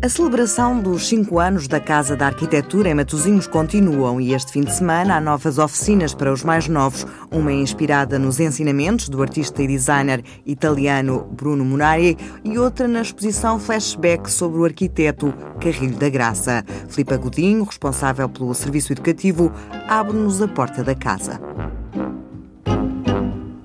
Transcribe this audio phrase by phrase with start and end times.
[0.00, 4.60] A celebração dos cinco anos da Casa da Arquitetura em Matosinhos continuam e este fim
[4.60, 9.60] de semana há novas oficinas para os mais novos, uma inspirada nos ensinamentos do artista
[9.60, 16.08] e designer italiano Bruno Munari e outra na exposição flashback sobre o arquiteto Carrilho da
[16.08, 16.64] Graça.
[16.88, 19.52] Filipe Godinho, responsável pelo serviço educativo,
[19.88, 21.40] abre-nos a porta da casa.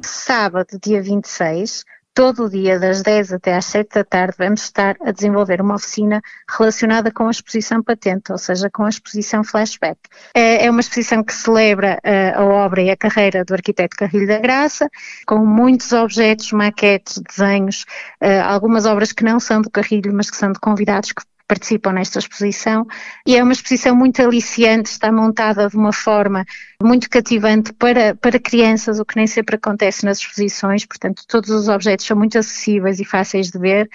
[0.00, 4.96] Sábado, dia 26, todo o dia, das 10 até às 7 da tarde, vamos estar
[5.00, 9.98] a desenvolver uma oficina relacionada com a exposição patente, ou seja, com a exposição flashback.
[10.34, 14.26] É, é uma exposição que celebra uh, a obra e a carreira do arquiteto Carrilho
[14.26, 14.88] da Graça,
[15.26, 17.84] com muitos objetos, maquetes, desenhos,
[18.22, 21.92] uh, algumas obras que não são do Carrilho, mas que são de convidados que participam
[21.92, 22.86] nesta exposição
[23.26, 26.44] e é uma exposição muito aliciante, está montada de uma forma
[26.80, 31.66] muito cativante para, para crianças, o que nem sempre acontece nas exposições, portanto todos os
[31.66, 33.90] objetos são muito acessíveis e fáceis de ver.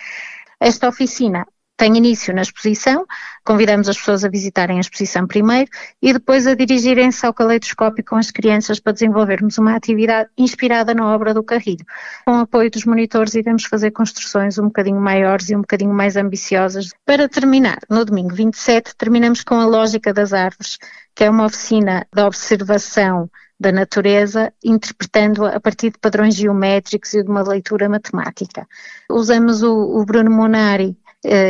[0.59, 3.05] Esta oficina tem início na exposição,
[3.43, 5.69] convidamos as pessoas a visitarem a exposição primeiro
[6.01, 11.13] e depois a dirigirem-se ao caleidoscópio com as crianças para desenvolvermos uma atividade inspirada na
[11.13, 11.85] obra do Carrilho.
[12.25, 16.15] Com o apoio dos monitores iremos fazer construções um bocadinho maiores e um bocadinho mais
[16.15, 16.91] ambiciosas.
[17.05, 20.77] Para terminar, no domingo 27, terminamos com a Lógica das Árvores,
[21.13, 27.23] que é uma oficina de observação da natureza, interpretando-a a partir de padrões geométricos e
[27.23, 28.67] de uma leitura matemática.
[29.09, 30.97] Usamos o, o Bruno Monari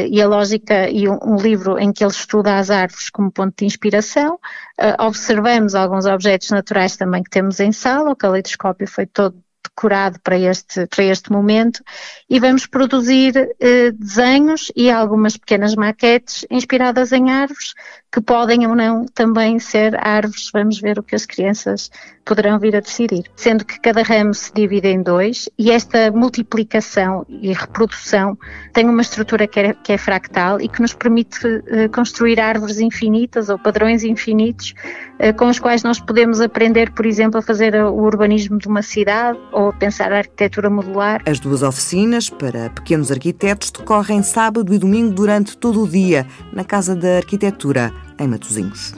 [0.07, 3.53] e a lógica e um, um, livro em que ele estuda as árvores como ponto
[3.57, 4.35] de inspiração.
[4.79, 10.19] Uh, observamos alguns objetos naturais também que temos em sala, o caleidoscópio foi todo decorado
[10.21, 11.83] para este, para este momento
[12.29, 17.73] e vamos produzir uh, desenhos e algumas pequenas maquetes inspiradas em árvores
[18.11, 20.49] que podem ou não também ser árvores.
[20.53, 21.91] Vamos ver o que as crianças
[22.25, 23.23] poderão vir a decidir.
[23.35, 28.37] Sendo que cada ramo se divide em dois e esta multiplicação e reprodução
[28.73, 32.79] tem uma estrutura que é, que é fractal e que nos permite uh, construir árvores
[32.79, 34.73] infinitas ou padrões infinitos
[35.19, 38.81] uh, com os quais nós podemos aprender, por exemplo, a fazer o urbanismo de uma
[38.81, 41.21] cidade ou a pensar a arquitetura modular.
[41.25, 46.63] As duas oficinas para pequenos arquitetos decorrem sábado e domingo durante todo o dia na
[46.63, 48.93] Casa da Arquitetura, em Matosinhos.